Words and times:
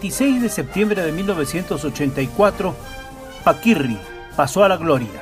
26 0.00 0.40
de 0.40 0.48
septiembre 0.48 1.02
de 1.02 1.12
1984, 1.12 2.74
Paquirri 3.44 3.98
pasó 4.34 4.64
a 4.64 4.68
la 4.70 4.78
gloria. 4.78 5.20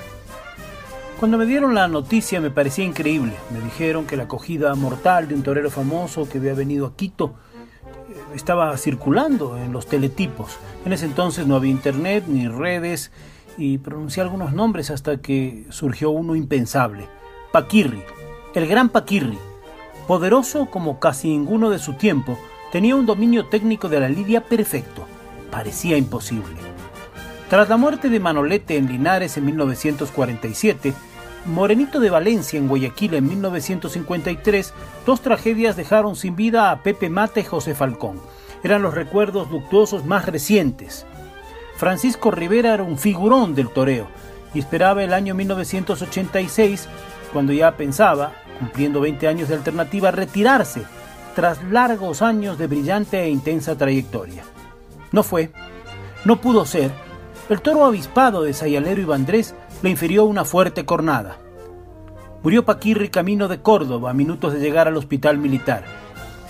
Cuando 1.18 1.36
me 1.36 1.46
dieron 1.46 1.74
la 1.74 1.88
noticia 1.88 2.40
me 2.40 2.52
parecía 2.52 2.84
increíble. 2.84 3.32
Me 3.52 3.58
dijeron 3.58 4.06
que 4.06 4.16
la 4.16 4.24
acogida 4.24 4.72
mortal 4.76 5.26
de 5.26 5.34
un 5.34 5.42
torero 5.42 5.68
famoso 5.68 6.28
que 6.28 6.38
había 6.38 6.54
venido 6.54 6.86
a 6.86 6.94
Quito 6.94 7.34
eh, 8.08 8.36
estaba 8.36 8.76
circulando 8.76 9.58
en 9.58 9.72
los 9.72 9.88
teletipos. 9.88 10.56
En 10.84 10.92
ese 10.92 11.06
entonces 11.06 11.44
no 11.44 11.56
había 11.56 11.72
internet 11.72 12.26
ni 12.28 12.46
redes 12.46 13.10
y 13.56 13.78
pronuncié 13.78 14.22
algunos 14.22 14.52
nombres 14.52 14.92
hasta 14.92 15.16
que 15.16 15.66
surgió 15.70 16.10
uno 16.10 16.36
impensable. 16.36 17.08
Paquirri, 17.50 18.04
el 18.54 18.68
gran 18.68 18.90
Paquirri, 18.90 19.40
poderoso 20.06 20.66
como 20.66 21.00
casi 21.00 21.30
ninguno 21.30 21.68
de 21.68 21.80
su 21.80 21.94
tiempo, 21.94 22.38
Tenía 22.72 22.96
un 22.96 23.06
dominio 23.06 23.46
técnico 23.46 23.88
de 23.88 23.98
la 23.98 24.10
lidia 24.10 24.44
perfecto. 24.44 25.06
Parecía 25.50 25.96
imposible. 25.96 26.56
Tras 27.48 27.70
la 27.70 27.78
muerte 27.78 28.10
de 28.10 28.20
Manolete 28.20 28.76
en 28.76 28.88
Linares 28.88 29.38
en 29.38 29.46
1947, 29.46 30.92
Morenito 31.46 31.98
de 31.98 32.10
Valencia 32.10 32.58
en 32.58 32.68
Guayaquil 32.68 33.14
en 33.14 33.26
1953, 33.26 34.74
dos 35.06 35.22
tragedias 35.22 35.76
dejaron 35.76 36.14
sin 36.14 36.36
vida 36.36 36.70
a 36.70 36.82
Pepe 36.82 37.08
Mate 37.08 37.40
y 37.40 37.44
José 37.44 37.74
Falcón. 37.74 38.20
Eran 38.62 38.82
los 38.82 38.92
recuerdos 38.92 39.50
luctuosos 39.50 40.04
más 40.04 40.26
recientes. 40.26 41.06
Francisco 41.76 42.30
Rivera 42.30 42.74
era 42.74 42.82
un 42.82 42.98
figurón 42.98 43.54
del 43.54 43.70
toreo 43.70 44.08
y 44.52 44.58
esperaba 44.58 45.02
el 45.02 45.14
año 45.14 45.34
1986, 45.34 46.86
cuando 47.32 47.54
ya 47.54 47.78
pensaba, 47.78 48.34
cumpliendo 48.58 49.00
20 49.00 49.26
años 49.26 49.48
de 49.48 49.54
alternativa, 49.54 50.10
retirarse 50.10 50.82
tras 51.38 51.62
largos 51.62 52.20
años 52.20 52.58
de 52.58 52.66
brillante 52.66 53.22
e 53.22 53.30
intensa 53.30 53.78
trayectoria. 53.78 54.42
No 55.12 55.22
fue, 55.22 55.52
no 56.24 56.40
pudo 56.40 56.66
ser, 56.66 56.90
el 57.48 57.60
toro 57.60 57.84
avispado 57.84 58.42
de 58.42 58.52
Sayalero 58.52 59.00
y 59.00 59.04
Vandrés 59.04 59.54
le 59.82 59.90
infirió 59.90 60.24
una 60.24 60.44
fuerte 60.44 60.84
cornada. 60.84 61.38
Murió 62.42 62.64
Paquirri 62.64 63.08
camino 63.08 63.46
de 63.46 63.62
Córdoba 63.62 64.10
a 64.10 64.14
minutos 64.14 64.52
de 64.52 64.58
llegar 64.58 64.88
al 64.88 64.96
hospital 64.96 65.38
militar. 65.38 65.84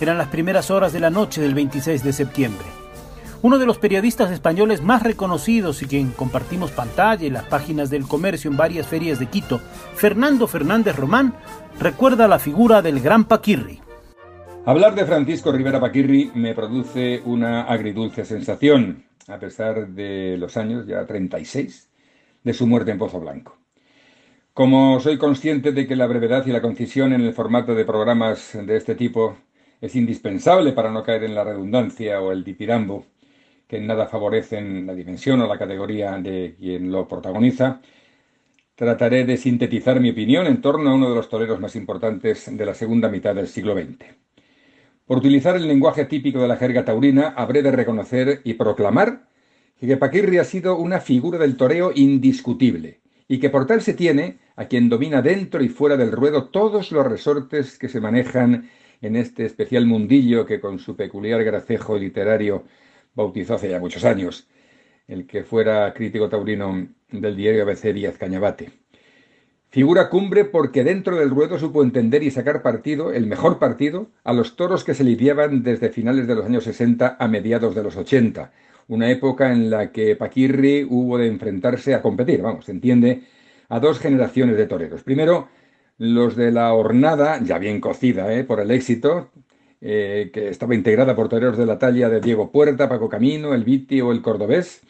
Eran 0.01 0.17
las 0.17 0.29
primeras 0.29 0.71
horas 0.71 0.95
de 0.95 1.01
la 1.01 1.11
noche 1.11 1.43
del 1.43 1.53
26 1.53 2.03
de 2.03 2.13
septiembre. 2.15 2.65
Uno 3.43 3.59
de 3.59 3.67
los 3.67 3.77
periodistas 3.77 4.31
españoles 4.31 4.81
más 4.81 5.03
reconocidos 5.03 5.83
y 5.83 5.87
quien 5.87 6.13
compartimos 6.13 6.71
pantalla 6.71 7.27
y 7.27 7.31
las 7.31 7.45
páginas 7.45 7.91
del 7.91 8.09
comercio 8.09 8.51
en 8.51 8.57
varias 8.57 8.87
ferias 8.87 9.19
de 9.19 9.27
Quito, 9.27 9.61
Fernando 9.97 10.47
Fernández 10.47 10.97
Román, 10.97 11.35
recuerda 11.79 12.27
la 12.27 12.39
figura 12.39 12.81
del 12.81 13.01
gran 13.01 13.27
Paquirri. 13.27 13.83
Hablar 14.69 14.95
de 14.95 15.07
Francisco 15.07 15.51
Rivera 15.51 15.81
Paquirri 15.81 16.31
me 16.35 16.55
produce 16.55 17.23
una 17.25 17.63
agridulce 17.63 18.27
sensación, 18.27 19.03
a 19.27 19.39
pesar 19.39 19.89
de 19.89 20.37
los 20.37 20.59
años, 20.59 20.87
ya 20.87 21.07
36, 21.07 21.89
de 22.45 22.53
su 22.53 22.67
muerte 22.67 22.91
en 22.91 22.99
Pozo 22.99 23.19
Blanco. 23.19 23.57
Como 24.53 25.01
soy 25.01 25.17
consciente 25.17 25.73
de 25.73 25.87
que 25.87 25.97
la 25.97 26.07
brevedad 26.07 26.45
y 26.47 26.51
la 26.51 26.61
concisión 26.61 27.15
en 27.15 27.23
el 27.23 27.33
formato 27.33 27.75
de 27.75 27.87
programas 27.87 28.59
de 28.63 28.77
este 28.77 28.95
tipo 28.95 29.39
es 29.81 29.97
indispensable 29.97 30.73
para 30.73 30.93
no 30.93 31.03
caer 31.03 31.25
en 31.25 31.35
la 31.35 31.45
redundancia 31.45 32.21
o 32.21 32.31
el 32.31 32.45
dipirambo, 32.45 33.07
que 33.67 33.79
en 33.79 33.87
nada 33.87 34.07
favorecen 34.07 34.87
la 34.87 34.93
dimensión 34.93 35.41
o 35.41 35.47
la 35.47 35.57
categoría 35.57 36.13
de 36.19 36.57
quien 36.59 36.93
lo 36.93 37.09
protagoniza, 37.09 37.81
trataré 38.75 39.25
de 39.25 39.39
sintetizar 39.39 39.99
mi 39.99 40.11
opinión 40.11 40.47
en 40.47 40.61
torno 40.61 40.91
a 40.91 40.95
uno 40.95 41.09
de 41.09 41.17
los 41.17 41.31
toreros 41.31 41.59
más 41.59 41.75
importantes 41.75 42.55
de 42.55 42.67
la 42.67 42.75
segunda 42.75 43.09
mitad 43.09 43.35
del 43.35 43.49
siglo 43.49 43.73
XX. 43.73 44.28
Por 45.09 45.17
utilizar 45.17 45.57
el 45.57 45.67
lenguaje 45.67 46.05
típico 46.05 46.39
de 46.39 46.49
la 46.49 46.59
jerga 46.59 46.85
taurina, 46.85 47.29
habré 47.29 47.63
de 47.63 47.71
reconocer 47.71 48.43
y 48.45 48.53
proclamar 48.55 49.27
que 49.81 49.97
Paquirri 49.97 50.37
ha 50.37 50.45
sido 50.45 50.77
una 50.77 51.01
figura 51.01 51.39
del 51.39 51.57
toreo 51.57 51.93
indiscutible, 51.95 53.01
y 53.27 53.41
que 53.41 53.49
por 53.49 53.67
tal 53.67 53.81
se 53.81 53.95
tiene 53.95 54.39
a 54.55 54.67
quien 54.67 54.91
domina 54.91 55.23
dentro 55.23 55.65
y 55.65 55.71
fuera 55.71 55.97
del 55.97 56.13
ruedo 56.13 56.49
todos 56.51 56.93
los 56.93 57.07
resortes 57.07 57.79
que 57.79 57.89
se 57.89 58.03
manejan 58.03 58.69
en 59.01 59.17
este 59.17 59.47
especial 59.47 59.87
mundillo 59.87 60.45
que 60.45 60.61
con 60.61 60.79
su 60.79 60.95
peculiar 60.95 61.43
gracejo 61.43 61.97
literario 61.97 62.65
bautizó 63.15 63.55
hace 63.55 63.71
ya 63.71 63.81
muchos 63.81 64.05
años, 64.05 64.47
el 65.07 65.27
que 65.27 65.43
fuera 65.43 65.95
crítico 65.95 66.29
taurino 66.29 66.87
del 67.11 67.35
diario 67.35 67.63
ABC 67.63 67.95
Díaz 67.95 68.19
Cañabate. 68.19 68.88
Figura 69.71 70.09
cumbre 70.09 70.47
porque 70.47 70.83
dentro 70.83 71.17
del 71.17 71.29
ruedo 71.29 71.59
supo 71.59 71.83
entender 71.83 72.23
y 72.23 72.31
sacar 72.31 72.63
partido, 72.63 73.13
el 73.13 73.27
mejor 73.27 73.59
partido, 73.59 74.09
a 74.25 74.33
los 74.33 74.57
toros 74.57 74.83
que 74.83 74.95
se 74.95 75.05
lidiaban 75.05 75.63
desde 75.63 75.91
finales 75.91 76.27
de 76.27 76.35
los 76.35 76.47
años 76.47 76.65
60 76.65 77.17
a 77.19 77.29
mediados 77.29 77.75
de 77.75 77.83
los 77.83 77.95
80, 77.97 78.51
una 78.89 79.11
época 79.11 79.53
en 79.53 79.69
la 79.69 79.93
que 79.93 80.17
Paquirri 80.17 80.87
hubo 80.89 81.19
de 81.19 81.27
enfrentarse 81.27 81.95
a 81.95 82.01
competir, 82.01 82.41
vamos, 82.41 82.65
se 82.65 82.73
entiende, 82.73 83.25
a 83.69 83.79
dos 83.79 83.99
generaciones 83.99 84.57
de 84.57 84.67
toreros. 84.67 85.03
Primero, 85.03 85.49
los 85.99 86.35
de 86.35 86.51
la 86.51 86.73
hornada, 86.73 87.39
ya 87.43 87.59
bien 87.59 87.79
cocida 87.79 88.33
¿eh? 88.33 88.45
por 88.45 88.61
el 88.61 88.71
éxito, 88.71 89.29
eh, 89.83 90.31
que 90.33 90.49
estaba 90.49 90.75
integrada 90.75 91.15
por 91.15 91.29
toreros 91.29 91.59
de 91.59 91.67
la 91.67 91.79
talla 91.79 92.09
de 92.09 92.23
Diego 92.23 92.51
Puerta, 92.51 92.89
Paco 92.89 93.11
Camino, 93.11 93.53
el 93.53 93.65
Viti 93.65 94.01
o 94.01 94.13
el 94.13 94.23
Cordobés, 94.23 94.81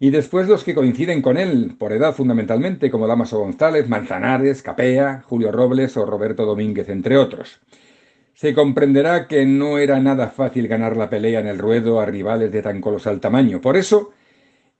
y 0.00 0.10
después 0.10 0.48
los 0.48 0.62
que 0.62 0.74
coinciden 0.74 1.22
con 1.22 1.36
él, 1.36 1.74
por 1.78 1.92
edad 1.92 2.14
fundamentalmente, 2.14 2.90
como 2.90 3.08
Damaso 3.08 3.38
González, 3.40 3.88
Manzanares, 3.88 4.62
Capea, 4.62 5.22
Julio 5.26 5.50
Robles 5.50 5.96
o 5.96 6.06
Roberto 6.06 6.46
Domínguez, 6.46 6.88
entre 6.88 7.16
otros. 7.16 7.60
Se 8.34 8.54
comprenderá 8.54 9.26
que 9.26 9.44
no 9.44 9.78
era 9.78 9.98
nada 9.98 10.28
fácil 10.28 10.68
ganar 10.68 10.96
la 10.96 11.10
pelea 11.10 11.40
en 11.40 11.48
el 11.48 11.58
ruedo 11.58 12.00
a 12.00 12.06
rivales 12.06 12.52
de 12.52 12.62
tan 12.62 12.80
colosal 12.80 13.18
tamaño. 13.18 13.60
Por 13.60 13.76
eso, 13.76 14.12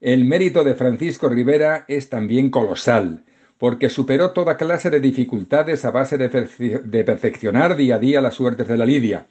el 0.00 0.24
mérito 0.24 0.62
de 0.62 0.76
Francisco 0.76 1.28
Rivera 1.28 1.84
es 1.88 2.08
también 2.08 2.50
colosal, 2.50 3.24
porque 3.58 3.88
superó 3.88 4.30
toda 4.30 4.56
clase 4.56 4.90
de 4.90 5.00
dificultades 5.00 5.84
a 5.84 5.90
base 5.90 6.16
de, 6.16 6.28
de 6.28 7.04
perfeccionar 7.04 7.74
día 7.74 7.96
a 7.96 7.98
día 7.98 8.20
las 8.20 8.34
suertes 8.34 8.68
de 8.68 8.76
la 8.76 8.86
lidia, 8.86 9.26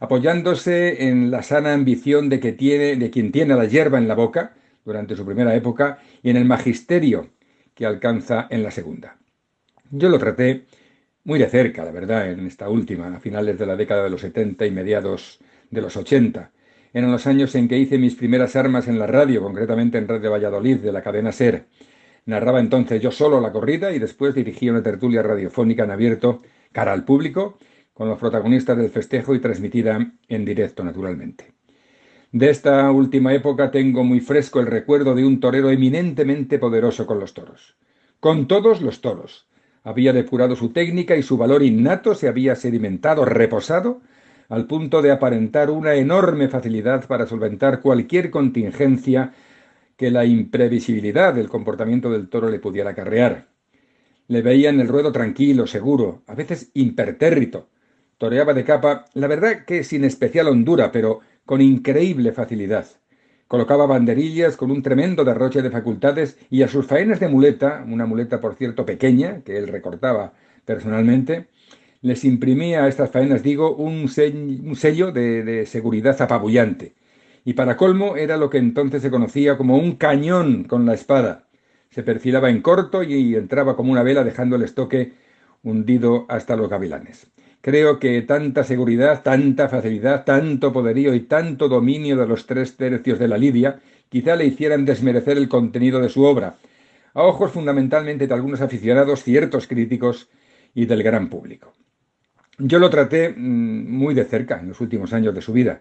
apoyándose 0.00 1.08
en 1.08 1.30
la 1.30 1.42
sana 1.42 1.72
ambición 1.72 2.28
de, 2.28 2.40
que 2.40 2.52
tiene, 2.52 2.96
de 2.96 3.10
quien 3.10 3.32
tiene 3.32 3.54
la 3.54 3.64
hierba 3.64 3.96
en 3.96 4.08
la 4.08 4.14
boca, 4.14 4.52
durante 4.90 5.14
su 5.14 5.24
primera 5.24 5.54
época 5.54 5.98
y 6.20 6.30
en 6.30 6.36
el 6.36 6.44
magisterio 6.44 7.28
que 7.74 7.86
alcanza 7.86 8.48
en 8.50 8.64
la 8.64 8.72
segunda. 8.72 9.18
Yo 9.90 10.08
lo 10.08 10.18
traté 10.18 10.66
muy 11.22 11.38
de 11.38 11.48
cerca, 11.48 11.84
la 11.84 11.92
verdad, 11.92 12.28
en 12.28 12.44
esta 12.44 12.68
última, 12.68 13.14
a 13.14 13.20
finales 13.20 13.56
de 13.56 13.66
la 13.66 13.76
década 13.76 14.02
de 14.02 14.10
los 14.10 14.20
70 14.20 14.66
y 14.66 14.70
mediados 14.72 15.38
de 15.70 15.80
los 15.80 15.96
80. 15.96 16.50
Eran 16.92 17.12
los 17.12 17.28
años 17.28 17.54
en 17.54 17.68
que 17.68 17.78
hice 17.78 17.98
mis 17.98 18.16
primeras 18.16 18.56
armas 18.56 18.88
en 18.88 18.98
la 18.98 19.06
radio, 19.06 19.42
concretamente 19.42 19.96
en 19.98 20.08
Radio 20.08 20.32
Valladolid, 20.32 20.78
de 20.78 20.92
la 20.92 21.02
cadena 21.02 21.30
SER. 21.30 21.66
Narraba 22.26 22.58
entonces 22.58 23.00
yo 23.00 23.12
solo 23.12 23.40
la 23.40 23.52
corrida 23.52 23.92
y 23.92 24.00
después 24.00 24.34
dirigía 24.34 24.72
una 24.72 24.82
tertulia 24.82 25.22
radiofónica 25.22 25.84
en 25.84 25.92
abierto, 25.92 26.42
cara 26.72 26.92
al 26.92 27.04
público, 27.04 27.58
con 27.92 28.08
los 28.08 28.18
protagonistas 28.18 28.76
del 28.76 28.90
festejo 28.90 29.36
y 29.36 29.38
transmitida 29.38 30.14
en 30.26 30.44
directo, 30.44 30.82
naturalmente. 30.82 31.59
De 32.32 32.48
esta 32.48 32.88
última 32.92 33.34
época 33.34 33.72
tengo 33.72 34.04
muy 34.04 34.20
fresco 34.20 34.60
el 34.60 34.66
recuerdo 34.66 35.16
de 35.16 35.24
un 35.24 35.40
torero 35.40 35.68
eminentemente 35.70 36.60
poderoso 36.60 37.04
con 37.04 37.18
los 37.18 37.34
toros. 37.34 37.76
Con 38.20 38.46
todos 38.46 38.80
los 38.82 39.00
toros. 39.00 39.48
Había 39.82 40.12
depurado 40.12 40.54
su 40.54 40.68
técnica 40.68 41.16
y 41.16 41.24
su 41.24 41.36
valor 41.36 41.64
innato 41.64 42.14
se 42.14 42.28
había 42.28 42.54
sedimentado, 42.54 43.24
reposado, 43.24 44.00
al 44.48 44.66
punto 44.66 45.02
de 45.02 45.10
aparentar 45.10 45.70
una 45.70 45.94
enorme 45.94 46.48
facilidad 46.48 47.08
para 47.08 47.26
solventar 47.26 47.80
cualquier 47.80 48.30
contingencia 48.30 49.32
que 49.96 50.12
la 50.12 50.24
imprevisibilidad 50.24 51.34
del 51.34 51.48
comportamiento 51.48 52.10
del 52.10 52.28
toro 52.28 52.48
le 52.48 52.60
pudiera 52.60 52.90
acarrear. 52.90 53.48
Le 54.28 54.42
veía 54.42 54.70
en 54.70 54.78
el 54.78 54.86
ruedo 54.86 55.10
tranquilo, 55.10 55.66
seguro, 55.66 56.22
a 56.28 56.36
veces 56.36 56.70
impertérrito. 56.74 57.68
Toreaba 58.18 58.54
de 58.54 58.64
capa, 58.64 59.06
la 59.14 59.26
verdad 59.26 59.64
que 59.64 59.82
sin 59.82 60.04
especial 60.04 60.46
hondura, 60.48 60.92
pero 60.92 61.20
con 61.50 61.60
increíble 61.60 62.30
facilidad. 62.30 62.86
Colocaba 63.48 63.84
banderillas 63.84 64.56
con 64.56 64.70
un 64.70 64.84
tremendo 64.84 65.24
derroche 65.24 65.62
de 65.62 65.70
facultades 65.72 66.38
y 66.48 66.62
a 66.62 66.68
sus 66.68 66.86
faenas 66.86 67.18
de 67.18 67.26
muleta, 67.26 67.84
una 67.88 68.06
muleta 68.06 68.40
por 68.40 68.54
cierto 68.54 68.86
pequeña, 68.86 69.42
que 69.42 69.58
él 69.58 69.66
recortaba 69.66 70.32
personalmente, 70.64 71.48
les 72.02 72.24
imprimía 72.24 72.84
a 72.84 72.88
estas 72.88 73.10
faenas, 73.10 73.42
digo, 73.42 73.74
un 73.74 74.08
sello, 74.08 75.10
de, 75.10 75.66
seguridad 75.66 76.22
apabullante. 76.22 76.94
Y 77.44 77.54
para 77.54 77.76
colmo 77.76 78.14
era 78.14 78.36
lo 78.36 78.48
que 78.48 78.58
entonces 78.58 79.02
se 79.02 79.10
conocía 79.10 79.56
como 79.56 79.76
un 79.76 79.96
cañón 79.96 80.62
con 80.62 80.86
la 80.86 80.94
espada. 80.94 81.48
Se 81.90 82.04
perfilaba 82.04 82.48
en 82.48 82.62
corto 82.62 83.02
y 83.02 83.34
entraba 83.34 83.74
como 83.74 83.90
una 83.90 84.04
vela 84.04 84.22
dejando 84.22 84.54
el 84.54 84.62
estoque 84.62 85.14
hundido 85.64 86.26
hasta 86.28 86.54
los 86.54 86.68
gavilanes. 86.68 87.26
Creo 87.62 87.98
que 87.98 88.22
tanta 88.22 88.64
seguridad, 88.64 89.22
tanta 89.22 89.68
facilidad, 89.68 90.24
tanto 90.24 90.72
poderío 90.72 91.14
y 91.14 91.20
tanto 91.20 91.68
dominio 91.68 92.16
de 92.16 92.26
los 92.26 92.46
tres 92.46 92.76
tercios 92.76 93.18
de 93.18 93.28
la 93.28 93.36
Lidia 93.36 93.80
quizá 94.08 94.34
le 94.34 94.46
hicieran 94.46 94.86
desmerecer 94.86 95.36
el 95.36 95.48
contenido 95.48 96.00
de 96.00 96.08
su 96.08 96.24
obra, 96.24 96.56
a 97.12 97.22
ojos 97.22 97.52
fundamentalmente 97.52 98.26
de 98.26 98.34
algunos 98.34 98.60
aficionados, 98.60 99.22
ciertos 99.22 99.66
críticos 99.66 100.30
y 100.74 100.86
del 100.86 101.02
gran 101.02 101.28
público. 101.28 101.72
Yo 102.58 102.78
lo 102.78 102.88
traté 102.88 103.28
mm, 103.30 103.90
muy 103.90 104.14
de 104.14 104.24
cerca 104.24 104.58
en 104.58 104.68
los 104.68 104.80
últimos 104.80 105.12
años 105.12 105.34
de 105.34 105.42
su 105.42 105.52
vida. 105.52 105.80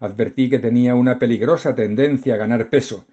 Advertí 0.00 0.50
que 0.50 0.58
tenía 0.58 0.94
una 0.94 1.18
peligrosa 1.18 1.74
tendencia 1.74 2.34
a 2.34 2.38
ganar 2.38 2.70
peso, 2.70 3.06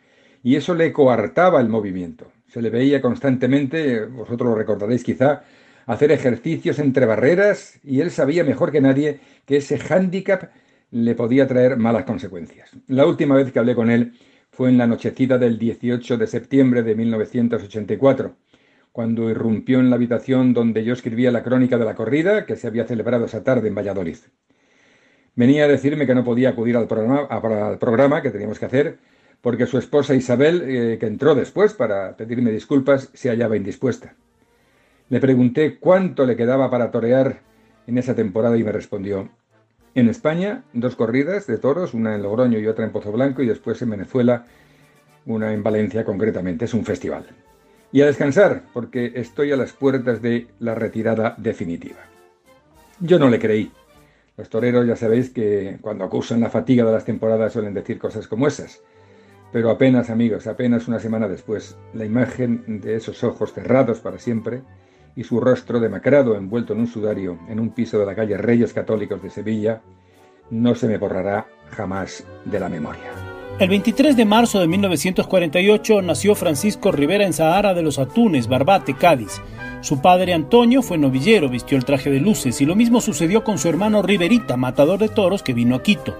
y 0.43 0.55
eso 0.55 0.73
le 0.73 0.93
coartaba 0.93 1.59
el 1.59 1.69
movimiento. 1.69 2.31
Se 2.47 2.61
le 2.61 2.69
veía 2.69 3.01
constantemente, 3.01 4.05
vosotros 4.05 4.49
lo 4.49 4.55
recordaréis 4.55 5.03
quizá, 5.03 5.43
hacer 5.87 6.11
ejercicios 6.11 6.77
entre 6.79 7.05
barreras, 7.05 7.79
y 7.83 8.01
él 8.01 8.11
sabía 8.11 8.43
mejor 8.43 8.71
que 8.71 8.81
nadie 8.81 9.19
que 9.45 9.57
ese 9.57 9.79
hándicap 9.79 10.51
le 10.91 11.15
podía 11.15 11.47
traer 11.47 11.77
malas 11.77 12.03
consecuencias. 12.03 12.69
La 12.87 13.05
última 13.05 13.35
vez 13.35 13.51
que 13.51 13.59
hablé 13.59 13.73
con 13.73 13.89
él 13.89 14.13
fue 14.51 14.69
en 14.69 14.77
la 14.77 14.85
nochecita 14.85 15.37
del 15.37 15.57
18 15.57 16.17
de 16.17 16.27
septiembre 16.27 16.83
de 16.83 16.93
1984, 16.93 18.35
cuando 18.91 19.29
irrumpió 19.29 19.79
en 19.79 19.89
la 19.89 19.95
habitación 19.95 20.53
donde 20.53 20.83
yo 20.83 20.93
escribía 20.93 21.31
la 21.31 21.43
crónica 21.43 21.77
de 21.77 21.85
la 21.85 21.95
corrida 21.95 22.45
que 22.45 22.57
se 22.57 22.67
había 22.67 22.85
celebrado 22.85 23.25
esa 23.25 23.43
tarde 23.43 23.69
en 23.69 23.75
Valladolid. 23.75 24.17
Venía 25.35 25.65
a 25.65 25.67
decirme 25.67 26.05
que 26.05 26.15
no 26.15 26.23
podía 26.23 26.49
acudir 26.49 26.75
al 26.75 26.87
programa, 26.87 27.27
al 27.29 27.77
programa 27.77 28.21
que 28.21 28.31
teníamos 28.31 28.59
que 28.59 28.65
hacer, 28.65 28.97
porque 29.41 29.67
su 29.67 29.77
esposa 29.77 30.15
Isabel, 30.15 30.63
eh, 30.65 30.97
que 30.99 31.05
entró 31.05 31.35
después 31.35 31.73
para 31.73 32.17
pedirme 32.17 32.51
disculpas, 32.51 33.09
se 33.13 33.29
hallaba 33.29 33.55
indispuesta. 33.55 34.15
Le 35.09 35.19
pregunté 35.19 35.77
cuánto 35.77 36.25
le 36.25 36.35
quedaba 36.35 36.69
para 36.69 36.91
torear 36.91 37.41
en 37.87 37.97
esa 37.97 38.13
temporada 38.13 38.57
y 38.57 38.63
me 38.63 38.71
respondió, 38.73 39.29
en 39.95 40.09
España, 40.09 40.63
dos 40.73 40.95
corridas 40.95 41.47
de 41.47 41.57
toros, 41.57 41.95
una 41.95 42.13
en 42.13 42.21
Logroño 42.21 42.59
y 42.59 42.67
otra 42.67 42.85
en 42.85 42.91
Pozo 42.91 43.11
Blanco, 43.11 43.41
y 43.41 43.47
después 43.47 43.81
en 43.81 43.89
Venezuela, 43.89 44.45
una 45.25 45.53
en 45.53 45.63
Valencia 45.63 46.05
concretamente. 46.05 46.65
Es 46.65 46.75
un 46.75 46.85
festival. 46.85 47.25
Y 47.91 48.01
a 48.01 48.05
descansar, 48.05 48.63
porque 48.73 49.13
estoy 49.15 49.51
a 49.53 49.57
las 49.57 49.73
puertas 49.73 50.21
de 50.21 50.49
la 50.59 50.75
retirada 50.75 51.33
definitiva. 51.39 51.97
Yo 52.99 53.17
no 53.17 53.27
le 53.29 53.39
creí. 53.39 53.71
Los 54.37 54.49
toreros 54.49 54.85
ya 54.85 54.95
sabéis 54.95 55.31
que 55.31 55.79
cuando 55.81 56.03
acusan 56.03 56.41
la 56.41 56.51
fatiga 56.51 56.85
de 56.85 56.91
las 56.91 57.05
temporadas 57.05 57.53
suelen 57.53 57.73
decir 57.73 57.97
cosas 57.97 58.27
como 58.27 58.45
esas. 58.45 58.83
Pero 59.51 59.71
apenas, 59.71 60.11
amigos, 60.11 60.45
apenas 60.45 60.87
una 60.87 60.99
semana 60.99 61.27
después, 61.27 61.75
la 61.95 62.05
imagen 62.05 62.81
de 62.81 62.97
esos 62.97 63.23
ojos 63.23 63.51
cerrados 63.53 63.99
para 63.99 64.19
siempre 64.19 64.61
y 65.17 65.23
su 65.23 65.39
rostro 65.39 65.79
demacrado 65.79 66.35
envuelto 66.35 66.73
en 66.73 66.79
un 66.79 66.87
sudario 66.87 67.39
en 67.49 67.59
un 67.59 67.71
piso 67.71 67.97
de 67.97 68.05
la 68.05 68.15
calle 68.15 68.37
Reyes 68.37 68.71
Católicos 68.71 69.21
de 69.21 69.31
Sevilla 69.31 69.81
no 70.51 70.75
se 70.75 70.87
me 70.87 70.99
borrará 70.99 71.47
jamás 71.71 72.25
de 72.45 72.59
la 72.59 72.69
memoria. 72.69 73.11
El 73.59 73.69
23 73.69 74.15
de 74.15 74.25
marzo 74.25 74.59
de 74.59 74.67
1948 74.67 76.03
nació 76.03 76.35
Francisco 76.35 76.91
Rivera 76.91 77.25
en 77.25 77.33
Sahara 77.33 77.73
de 77.73 77.81
los 77.81 77.97
Atunes, 77.97 78.47
Barbate, 78.47 78.93
Cádiz. 78.93 79.41
Su 79.81 79.99
padre 79.99 80.33
Antonio 80.33 80.83
fue 80.83 80.99
novillero, 80.99 81.49
vistió 81.49 81.77
el 81.77 81.85
traje 81.85 82.11
de 82.11 82.19
luces 82.19 82.61
y 82.61 82.67
lo 82.67 82.75
mismo 82.75 83.01
sucedió 83.01 83.43
con 83.43 83.57
su 83.57 83.67
hermano 83.67 84.03
Riverita, 84.03 84.55
matador 84.55 84.99
de 84.99 85.09
toros, 85.09 85.41
que 85.41 85.55
vino 85.55 85.75
a 85.75 85.81
Quito. 85.81 86.15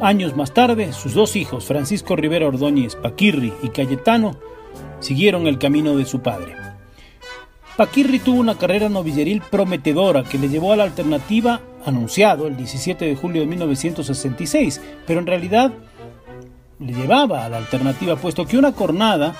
Años 0.00 0.34
más 0.34 0.54
tarde, 0.54 0.94
sus 0.94 1.12
dos 1.12 1.36
hijos, 1.36 1.66
Francisco 1.66 2.16
Rivera 2.16 2.46
Ordóñez 2.46 2.96
Paquirri 2.96 3.52
y 3.62 3.68
Cayetano, 3.68 4.36
siguieron 5.00 5.46
el 5.46 5.58
camino 5.58 5.94
de 5.96 6.06
su 6.06 6.20
padre. 6.20 6.67
Paquirri 7.78 8.18
tuvo 8.18 8.40
una 8.40 8.58
carrera 8.58 8.88
novilleril 8.88 9.40
prometedora 9.40 10.24
que 10.24 10.36
le 10.36 10.48
llevó 10.48 10.72
a 10.72 10.76
la 10.76 10.82
alternativa 10.82 11.60
anunciado 11.86 12.48
el 12.48 12.56
17 12.56 13.04
de 13.04 13.14
julio 13.14 13.42
de 13.42 13.46
1966, 13.46 14.80
pero 15.06 15.20
en 15.20 15.28
realidad 15.28 15.70
le 16.80 16.92
llevaba 16.92 17.44
a 17.44 17.48
la 17.48 17.58
alternativa 17.58 18.16
puesto 18.16 18.46
que 18.48 18.58
una 18.58 18.72
cornada, 18.72 19.36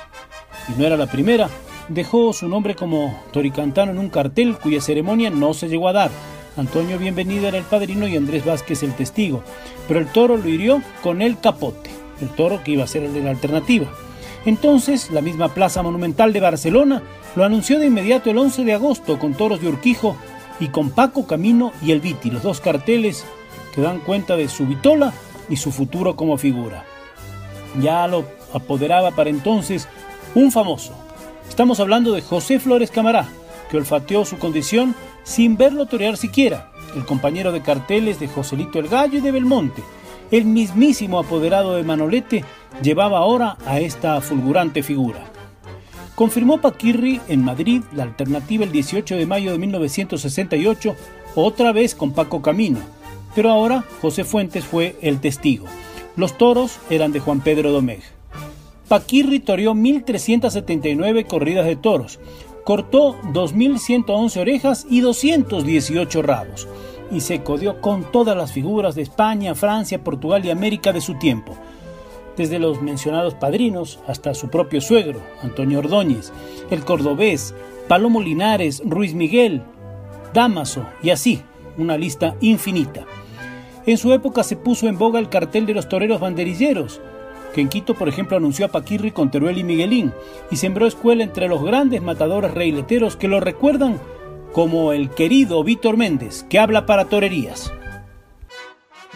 y 0.68 0.80
no 0.80 0.86
era 0.86 0.96
la 0.96 1.08
primera, 1.08 1.50
dejó 1.88 2.32
su 2.32 2.46
nombre 2.46 2.76
como 2.76 3.24
toricantano 3.32 3.90
en 3.90 3.98
un 3.98 4.08
cartel 4.08 4.56
cuya 4.56 4.80
ceremonia 4.80 5.30
no 5.30 5.52
se 5.52 5.68
llegó 5.68 5.88
a 5.88 5.94
dar. 5.94 6.10
Antonio 6.56 6.96
Bienvenida 6.96 7.48
era 7.48 7.58
el 7.58 7.64
padrino 7.64 8.06
y 8.06 8.16
Andrés 8.16 8.44
Vázquez 8.44 8.84
el 8.84 8.94
testigo, 8.94 9.42
pero 9.88 9.98
el 9.98 10.06
toro 10.06 10.36
lo 10.36 10.48
hirió 10.48 10.80
con 11.02 11.22
el 11.22 11.40
capote, 11.40 11.90
el 12.20 12.28
toro 12.28 12.62
que 12.62 12.70
iba 12.70 12.84
a 12.84 12.86
ser 12.86 13.02
el 13.02 13.14
de 13.14 13.20
la 13.20 13.30
alternativa. 13.30 13.88
Entonces, 14.46 15.10
la 15.10 15.22
misma 15.22 15.48
Plaza 15.48 15.82
Monumental 15.82 16.32
de 16.32 16.38
Barcelona 16.38 17.02
lo 17.38 17.44
anunció 17.44 17.78
de 17.78 17.86
inmediato 17.86 18.30
el 18.30 18.38
11 18.38 18.64
de 18.64 18.74
agosto 18.74 19.16
con 19.16 19.32
toros 19.32 19.60
de 19.60 19.68
Urquijo 19.68 20.16
y 20.58 20.70
con 20.70 20.90
Paco 20.90 21.24
Camino 21.24 21.70
y 21.80 21.92
El 21.92 22.00
Viti, 22.00 22.32
los 22.32 22.42
dos 22.42 22.60
carteles 22.60 23.24
que 23.72 23.80
dan 23.80 24.00
cuenta 24.00 24.34
de 24.34 24.48
su 24.48 24.66
vitola 24.66 25.12
y 25.48 25.54
su 25.54 25.70
futuro 25.70 26.16
como 26.16 26.36
figura. 26.36 26.84
Ya 27.80 28.08
lo 28.08 28.24
apoderaba 28.52 29.12
para 29.12 29.30
entonces 29.30 29.86
un 30.34 30.50
famoso. 30.50 30.94
Estamos 31.48 31.78
hablando 31.78 32.10
de 32.12 32.22
José 32.22 32.58
Flores 32.58 32.90
Camará, 32.90 33.28
que 33.70 33.76
olfateó 33.76 34.24
su 34.24 34.38
condición 34.38 34.96
sin 35.22 35.56
verlo 35.56 35.86
torear 35.86 36.16
siquiera, 36.16 36.72
el 36.96 37.04
compañero 37.04 37.52
de 37.52 37.62
carteles 37.62 38.18
de 38.18 38.26
Joselito 38.26 38.80
el 38.80 38.88
Gallo 38.88 39.18
y 39.18 39.20
de 39.20 39.30
Belmonte, 39.30 39.84
el 40.32 40.44
mismísimo 40.44 41.20
apoderado 41.20 41.76
de 41.76 41.84
Manolete 41.84 42.44
llevaba 42.82 43.18
ahora 43.18 43.58
a 43.64 43.78
esta 43.78 44.20
fulgurante 44.20 44.82
figura. 44.82 45.37
Confirmó 46.18 46.60
Paquirri 46.60 47.20
en 47.28 47.44
Madrid 47.44 47.84
la 47.92 48.02
alternativa 48.02 48.64
el 48.64 48.72
18 48.72 49.14
de 49.14 49.24
mayo 49.24 49.52
de 49.52 49.58
1968, 49.58 50.96
otra 51.36 51.70
vez 51.70 51.94
con 51.94 52.10
Paco 52.10 52.42
Camino, 52.42 52.80
pero 53.36 53.50
ahora 53.50 53.84
José 54.02 54.24
Fuentes 54.24 54.64
fue 54.64 54.96
el 55.00 55.20
testigo. 55.20 55.66
Los 56.16 56.36
toros 56.36 56.80
eran 56.90 57.12
de 57.12 57.20
Juan 57.20 57.40
Pedro 57.40 57.70
Domecq. 57.70 58.02
Paquirri 58.88 59.38
toreó 59.38 59.74
1.379 59.74 61.24
corridas 61.24 61.66
de 61.66 61.76
toros, 61.76 62.18
cortó 62.64 63.14
2.111 63.32 64.40
orejas 64.40 64.86
y 64.90 65.02
218 65.02 66.22
rabos, 66.22 66.66
y 67.12 67.20
se 67.20 67.44
codió 67.44 67.80
con 67.80 68.10
todas 68.10 68.36
las 68.36 68.50
figuras 68.50 68.96
de 68.96 69.02
España, 69.02 69.54
Francia, 69.54 70.02
Portugal 70.02 70.44
y 70.44 70.50
América 70.50 70.92
de 70.92 71.00
su 71.00 71.14
tiempo 71.14 71.56
desde 72.38 72.58
los 72.58 72.80
mencionados 72.80 73.34
padrinos 73.34 74.00
hasta 74.06 74.32
su 74.32 74.48
propio 74.48 74.80
suegro, 74.80 75.20
Antonio 75.42 75.80
Ordóñez, 75.80 76.32
el 76.70 76.84
cordobés, 76.84 77.54
Palomo 77.88 78.22
Linares, 78.22 78.80
Ruiz 78.84 79.12
Miguel, 79.12 79.62
Damaso 80.32 80.86
y 81.02 81.10
así, 81.10 81.42
una 81.76 81.98
lista 81.98 82.36
infinita. 82.40 83.04
En 83.84 83.98
su 83.98 84.12
época 84.12 84.42
se 84.42 84.56
puso 84.56 84.88
en 84.88 84.98
boga 84.98 85.18
el 85.18 85.28
cartel 85.28 85.66
de 85.66 85.74
los 85.74 85.88
toreros 85.88 86.20
banderilleros, 86.20 87.00
que 87.54 87.60
en 87.60 87.68
Quito, 87.68 87.94
por 87.94 88.08
ejemplo, 88.08 88.36
anunció 88.36 88.66
a 88.66 88.68
Paquirri 88.68 89.10
con 89.10 89.30
Teruel 89.30 89.58
y 89.58 89.64
Miguelín, 89.64 90.12
y 90.50 90.56
sembró 90.56 90.86
escuela 90.86 91.24
entre 91.24 91.48
los 91.48 91.62
grandes 91.62 92.02
matadores 92.02 92.52
reileteros 92.54 93.16
que 93.16 93.28
lo 93.28 93.40
recuerdan 93.40 93.98
como 94.52 94.92
el 94.92 95.10
querido 95.10 95.64
Víctor 95.64 95.96
Méndez, 95.96 96.44
que 96.48 96.58
habla 96.58 96.86
para 96.86 97.06
torerías. 97.06 97.72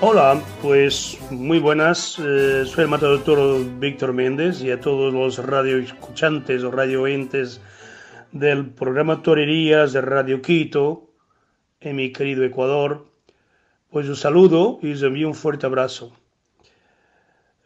Hola, 0.01 0.43
pues 0.63 1.19
muy 1.31 1.59
buenas. 1.59 2.19
Eh, 2.19 2.65
soy 2.67 2.85
el 2.85 2.91
matador 2.91 3.21
Víctor 3.79 4.13
Méndez 4.15 4.63
y 4.63 4.71
a 4.71 4.81
todos 4.81 5.13
los 5.13 5.39
radioescuchantes 5.39 6.65
o 6.65 6.71
radioentes 6.71 7.61
del 8.33 8.71
programa 8.71 9.23
Torerías 9.23 9.93
de 9.93 10.01
Radio 10.01 10.41
Quito, 10.41 11.11
en 11.81 11.97
mi 11.97 12.11
querido 12.11 12.43
Ecuador, 12.43 13.07
pues 13.91 14.09
os 14.09 14.21
saludo 14.21 14.79
y 14.83 14.93
os 14.93 15.03
envío 15.03 15.29
un 15.29 15.35
fuerte 15.35 15.67
abrazo. 15.67 16.17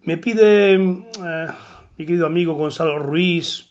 Me 0.03 0.19
pide 0.19 0.75
eh, 0.75 1.47
mi 1.97 2.07
querido 2.07 2.27
amigo 2.27 2.55
Gonzalo 2.55 2.99
Ruiz 2.99 3.66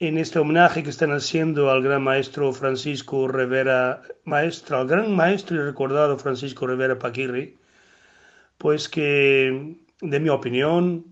en 0.00 0.18
este 0.18 0.38
homenaje 0.38 0.82
que 0.82 0.90
están 0.90 1.12
haciendo 1.12 1.70
al 1.70 1.82
gran 1.82 2.02
maestro 2.02 2.52
Francisco 2.52 3.28
Rivera, 3.28 4.02
maestro, 4.24 4.78
al 4.78 4.88
gran 4.88 5.14
maestro 5.14 5.56
y 5.56 5.60
recordado 5.60 6.18
Francisco 6.18 6.66
Rivera 6.66 6.98
Paquirri, 6.98 7.56
pues 8.58 8.88
que 8.88 9.76
de 10.00 10.20
mi 10.20 10.28
opinión 10.28 11.04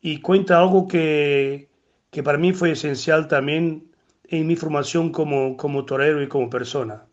y 0.00 0.20
cuenta 0.20 0.58
algo 0.58 0.88
que, 0.88 1.68
que 2.10 2.22
para 2.22 2.38
mí 2.38 2.52
fue 2.52 2.72
esencial 2.72 3.28
también 3.28 3.90
en 4.24 4.46
mi 4.46 4.56
formación 4.56 5.10
como, 5.12 5.56
como 5.56 5.84
torero 5.84 6.22
y 6.22 6.28
como 6.28 6.50
persona. 6.50 7.06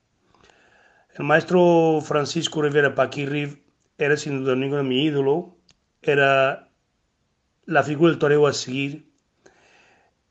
El 1.15 1.25
maestro 1.25 2.01
Francisco 2.01 2.63
Rivera 2.63 2.95
Paquirri 2.95 3.63
era 3.99 4.17
sin 4.17 4.43
duda 4.43 4.55
ninguno 4.55 4.83
mi 4.83 5.05
ídolo, 5.05 5.55
era 6.01 6.69
la 7.65 7.83
figura 7.83 8.09
del 8.09 8.19
torero 8.19 8.47
a 8.47 8.53
seguir 8.53 9.12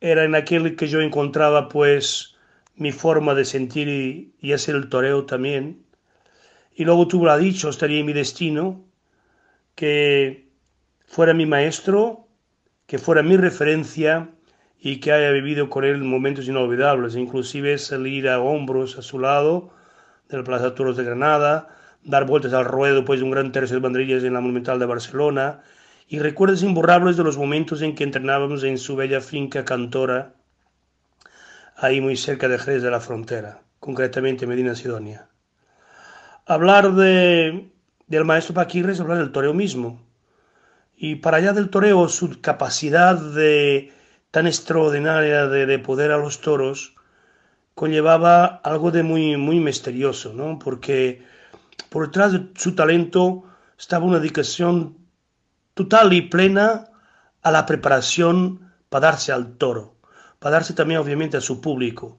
era 0.02 0.24
en 0.24 0.34
aquel 0.34 0.74
que 0.74 0.88
yo 0.88 1.00
encontraba 1.00 1.68
pues 1.68 2.34
mi 2.74 2.90
forma 2.90 3.34
de 3.34 3.44
sentir 3.44 4.34
y, 4.40 4.52
hacer 4.52 4.74
el 4.74 4.88
toreo 4.88 5.26
también. 5.26 5.84
Y 6.74 6.84
luego 6.84 7.06
tú 7.06 7.24
lo 7.24 7.30
has 7.30 7.40
dicho, 7.40 7.68
estaría 7.68 8.04
mi 8.04 8.12
destino, 8.12 8.84
que 9.76 10.48
fuera 11.06 11.34
mi 11.34 11.46
maestro, 11.46 12.26
que 12.86 12.98
fuera 12.98 13.22
mi 13.22 13.36
referencia 13.36 14.28
y 14.80 14.98
que 14.98 15.12
haya 15.12 15.30
vivido 15.30 15.70
con 15.70 15.84
él 15.84 15.98
momentos 15.98 16.48
inolvidables, 16.48 17.14
inclusive 17.14 17.78
salir 17.78 18.28
a 18.28 18.40
hombros 18.40 18.98
a 18.98 19.02
su 19.02 19.20
lado 19.20 19.70
del 20.28 20.42
Plaza 20.42 20.74
Toros 20.74 20.96
de 20.96 21.04
Granada, 21.04 21.68
dar 22.02 22.26
vueltas 22.26 22.52
al 22.54 22.64
ruedo 22.64 22.96
después 22.96 23.20
de 23.20 23.24
un 23.24 23.30
gran 23.30 23.52
tercio 23.52 23.76
de 23.76 23.82
banderillas 23.82 24.24
en 24.24 24.34
la 24.34 24.40
Monumental 24.40 24.80
de 24.80 24.86
Barcelona, 24.86 25.62
y 26.12 26.18
recuerdos 26.18 26.62
imborrables 26.62 27.16
de 27.16 27.24
los 27.24 27.38
momentos 27.38 27.80
en 27.80 27.94
que 27.94 28.04
entrenábamos 28.04 28.62
en 28.64 28.76
su 28.76 28.96
bella 28.96 29.22
finca 29.22 29.64
cantora, 29.64 30.34
ahí 31.74 32.02
muy 32.02 32.18
cerca 32.18 32.48
de 32.48 32.58
Jerez 32.58 32.82
de 32.82 32.90
la 32.90 33.00
Frontera, 33.00 33.62
concretamente 33.80 34.46
Medina 34.46 34.74
Sidonia. 34.74 35.26
Hablar 36.44 36.92
de, 36.92 37.70
del 38.08 38.26
maestro 38.26 38.52
Paquirre 38.52 38.94
hablar 38.98 39.16
del 39.20 39.32
toreo 39.32 39.54
mismo, 39.54 40.02
y 40.98 41.14
para 41.14 41.38
allá 41.38 41.54
del 41.54 41.70
toreo, 41.70 42.06
su 42.10 42.42
capacidad 42.42 43.18
de, 43.18 43.90
tan 44.30 44.46
extraordinaria 44.46 45.46
de, 45.46 45.64
de 45.64 45.78
poder 45.78 46.12
a 46.12 46.18
los 46.18 46.42
toros, 46.42 46.94
conllevaba 47.74 48.60
algo 48.64 48.90
de 48.90 49.02
muy, 49.02 49.38
muy 49.38 49.60
misterioso, 49.60 50.34
¿no? 50.34 50.58
Porque 50.58 51.22
por 51.88 52.04
detrás 52.04 52.32
de 52.32 52.48
su 52.54 52.74
talento 52.74 53.44
estaba 53.78 54.04
una 54.04 54.18
dedicación 54.18 55.00
total 55.74 56.12
y 56.12 56.22
plena 56.22 56.86
a 57.42 57.50
la 57.50 57.66
preparación 57.66 58.72
para 58.88 59.08
darse 59.08 59.32
al 59.32 59.56
toro, 59.56 59.96
para 60.38 60.54
darse 60.54 60.74
también 60.74 61.00
obviamente 61.00 61.36
a 61.36 61.40
su 61.40 61.60
público. 61.60 62.18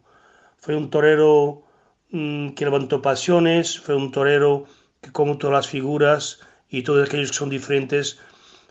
Fue 0.58 0.76
un 0.76 0.90
torero 0.90 1.64
mmm, 2.12 2.50
que 2.50 2.66
levantó 2.66 3.02
pasiones, 3.02 3.80
fue 3.80 3.96
un 3.96 4.12
torero 4.12 4.66
que 5.02 5.12
como 5.12 5.38
todas 5.38 5.54
las 5.54 5.68
figuras 5.68 6.40
y 6.70 6.84
todos 6.84 7.08
aquellos 7.08 7.32
que 7.32 7.38
son 7.38 7.50
diferentes, 7.50 8.20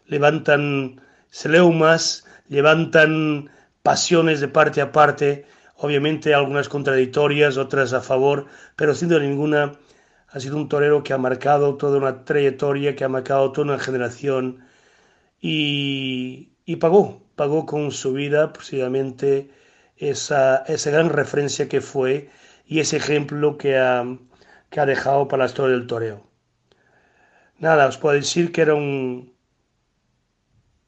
levantan 0.06 1.00
celeumas, 1.30 2.26
levantan 2.48 3.50
pasiones 3.82 4.40
de 4.40 4.48
parte 4.48 4.80
a 4.80 4.92
parte, 4.92 5.46
obviamente 5.76 6.34
algunas 6.34 6.68
contradictorias, 6.68 7.56
otras 7.56 7.92
a 7.92 8.00
favor, 8.00 8.46
pero 8.76 8.94
sin 8.94 9.08
duda 9.08 9.20
ninguna 9.20 9.72
ha 10.28 10.40
sido 10.40 10.56
un 10.56 10.68
torero 10.68 11.02
que 11.02 11.12
ha 11.12 11.18
marcado 11.18 11.76
toda 11.76 11.98
una 11.98 12.24
trayectoria, 12.24 12.96
que 12.96 13.04
ha 13.04 13.08
marcado 13.08 13.52
toda 13.52 13.74
una 13.74 13.78
generación 13.78 14.64
y, 15.42 16.76
pagó, 16.76 17.22
pagó 17.36 17.66
con 17.66 17.90
su 17.90 18.12
vida 18.12 18.52
precisamente 18.52 19.50
esa, 19.96 20.58
esa 20.66 20.90
gran 20.90 21.10
referencia 21.10 21.68
que 21.68 21.80
fue 21.80 22.30
y 22.66 22.80
ese 22.80 22.96
ejemplo 22.96 23.58
que 23.58 23.76
ha, 23.76 24.04
que 24.70 24.80
ha 24.80 24.86
dejado 24.86 25.28
para 25.28 25.44
la 25.44 25.48
historia 25.50 25.76
del 25.76 25.86
toreo. 25.88 26.24
Nada, 27.58 27.88
os 27.88 27.98
puedo 27.98 28.14
decir 28.14 28.52
que 28.52 28.62
era 28.62 28.74
un, 28.74 29.34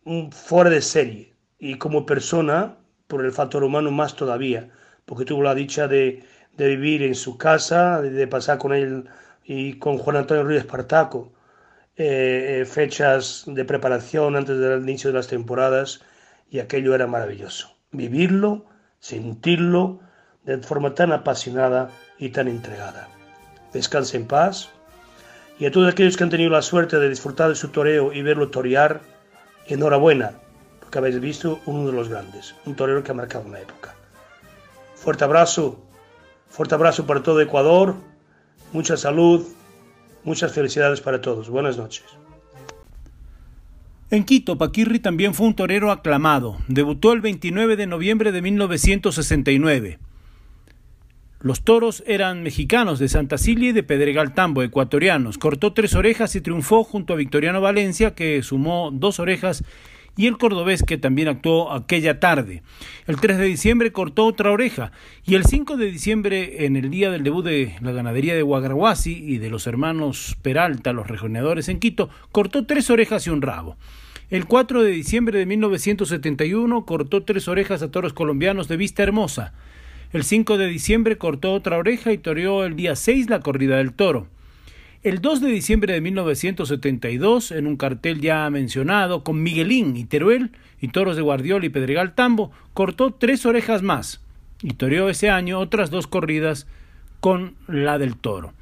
un 0.05 0.33
fuera 0.33 0.71
de 0.71 0.83
serie 0.83 1.35
y 1.59 1.77
como 1.79 2.07
persona, 2.07 2.79
por 3.09 3.25
el 3.25 3.33
factor 3.33 3.65
humano 3.65 3.91
más 3.91 4.15
todavía, 4.17 4.71
porque 5.05 5.25
tuvo 5.25 5.43
la 5.43 5.55
dicha 5.55 5.89
de, 5.89 6.25
de 6.57 6.69
vivir 6.69 7.03
en 7.03 7.15
su 7.15 7.37
casa, 7.39 8.01
de, 8.01 8.11
de, 8.11 8.27
pasar 8.29 8.59
con 8.59 8.73
él 8.73 9.09
y 9.45 9.79
con 9.79 9.99
Juan 9.99 10.17
Antonio 10.17 10.45
Ruiz 10.45 10.61
Espartaco 10.61 11.33
eh, 11.97 12.61
eh, 12.61 12.65
fechas 12.65 13.45
de 13.47 13.65
preparación 13.65 14.35
antes 14.35 14.59
del 14.59 14.83
inicio 14.83 15.11
de 15.11 15.15
las 15.15 15.29
temporadas 15.29 16.01
y 16.51 16.59
aquello 16.59 16.95
era 16.95 17.07
maravilloso. 17.07 17.77
Vivirlo, 17.93 18.67
sentirlo 18.99 20.01
de 20.45 20.59
forma 20.59 20.95
tan 20.95 21.13
apasionada 21.13 21.91
y 22.19 22.31
tan 22.31 22.49
entregada. 22.49 23.09
Descanse 23.73 24.17
en 24.17 24.27
paz 24.27 24.71
y 25.59 25.67
a 25.67 25.71
todos 25.71 25.93
aquellos 25.93 26.17
que 26.17 26.25
han 26.25 26.31
tenido 26.31 26.51
la 26.51 26.63
suerte 26.63 26.99
de 26.99 27.09
disfrutar 27.09 27.49
de 27.49 27.55
su 27.55 27.69
toreo 27.69 28.13
y 28.13 28.23
verlo 28.23 28.51
torear, 28.51 29.01
enhorabuena, 29.67 30.33
porque 30.81 30.99
habéis 30.99 31.21
visto 31.21 31.61
uno 31.67 31.87
de 31.87 31.93
los 31.93 32.09
grandes, 32.09 32.57
un 32.67 32.75
torero 32.75 33.05
que 33.05 33.13
ha 33.13 33.15
marcado 33.15 33.45
una 33.45 33.61
época. 33.61 33.95
Fuerte 34.97 35.23
abrazo, 35.23 35.81
fuerte 36.49 36.75
abrazo 36.75 37.07
para 37.07 37.23
todo 37.23 37.41
Ecuador, 37.41 37.95
mucha 38.73 38.97
salud, 38.97 39.47
muchas 40.25 40.53
felicidades 40.53 41.01
para 41.01 41.21
todos. 41.21 41.49
Buenas 41.49 41.77
noches. 41.77 42.05
En 44.11 44.25
Quito, 44.25 44.59
Paquirri 44.59 45.01
también 45.01 45.35
fue 45.35 45.47
un 45.47 45.57
torero 45.57 45.91
aclamado. 45.91 46.59
Debutó 46.69 47.13
el 47.13 47.21
29 47.21 47.77
de 47.77 47.87
noviembre 47.87 48.33
de 48.33 48.43
1969. 48.43 49.99
Los 51.41 51.63
toros 51.63 52.03
eran 52.07 52.43
mexicanos 52.43 52.99
de 52.99 53.09
Santa 53.09 53.39
Cilia 53.39 53.71
y 53.71 53.73
de 53.73 53.83
Pedregal 53.83 54.33
Tambo, 54.33 54.63
ecuatorianos. 54.63 55.37
Cortó 55.37 55.73
tres 55.73 55.95
orejas 55.95 56.35
y 56.37 56.41
triunfó 56.41 56.85
junto 56.85 57.13
a 57.13 57.17
Victoriano 57.17 57.61
Valencia, 57.61 58.15
que 58.15 58.43
sumó 58.43 58.91
dos 58.91 59.19
orejas 59.21 59.63
y 60.17 60.27
el 60.27 60.39
cordobés 60.39 60.83
que 60.83 60.99
también 60.99 61.29
actuó 61.29 61.73
aquella 61.73 62.21
tarde. 62.21 62.63
El 63.07 63.21
3 63.21 63.39
de 63.39 63.45
diciembre 63.45 63.93
cortó 63.93 64.27
otra 64.27 64.51
oreja 64.51 64.93
y 65.25 65.35
el 65.35 65.45
5 65.45 65.77
de 65.77 65.91
diciembre, 65.91 66.67
en 66.67 66.77
el 66.77 66.91
día 66.91 67.11
del 67.11 67.25
debut 67.25 67.45
de 67.45 67.77
la 67.81 67.93
ganadería 67.93 68.35
de 68.35 68.43
Guagrahuasi 68.43 69.13
y 69.13 69.39
de 69.39 69.51
los 69.51 69.67
hermanos 69.67 70.37
Peralta, 70.43 70.93
los 70.93 71.07
regionadores 71.07 71.69
en 71.69 71.81
Quito, 71.81 72.11
cortó 72.33 72.67
tres 72.67 72.91
orejas 72.91 73.27
y 73.27 73.31
un 73.31 73.43
rabo. 73.43 73.77
El 74.31 74.47
4 74.47 74.83
de 74.83 74.91
diciembre 74.91 75.39
de 75.39 75.47
1971 75.47 76.87
cortó 76.87 77.23
tres 77.25 77.47
orejas 77.47 77.83
a 77.83 77.91
toros 77.91 78.15
colombianos 78.15 78.69
de 78.69 78.77
Vista 78.77 79.03
Hermosa. 79.03 79.53
El 80.13 80.25
5 80.25 80.59
de 80.59 80.67
diciembre 80.69 81.19
cortó 81.19 81.53
otra 81.53 81.77
oreja 81.77 82.13
y 82.13 82.19
toreó 82.19 82.65
el 82.65 82.77
día 82.77 82.97
6 82.97 83.29
la 83.29 83.41
corrida 83.41 83.77
del 83.77 83.93
toro. 83.93 84.29
El 85.05 85.21
2 85.21 85.43
de 85.43 85.49
diciembre 85.49 85.93
de 85.93 86.01
1972, 86.01 87.51
en 87.51 87.67
un 87.67 87.77
cartel 87.77 88.23
ya 88.23 88.49
mencionado, 88.49 89.23
con 89.23 89.43
Miguelín 89.43 89.99
y 89.99 90.05
Teruel 90.07 90.53
y 90.81 90.89
toros 90.89 91.15
de 91.15 91.21
Guardiola 91.21 91.67
y 91.67 91.69
Pedregal 91.69 92.15
Tambo, 92.15 92.53
cortó 92.73 93.11
tres 93.11 93.45
orejas 93.45 93.83
más 93.83 94.23
y 94.63 94.73
toreó 94.73 95.11
ese 95.11 95.29
año 95.29 95.59
otras 95.59 95.91
dos 95.91 96.07
corridas 96.07 96.67
con 97.21 97.55
la 97.69 97.99
del 97.99 98.17
toro. 98.17 98.55